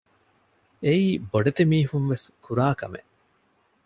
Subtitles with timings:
[0.83, 3.11] އެއީ ބޮޑެތި މީހުންވެސް ކުރާ ކަމެއް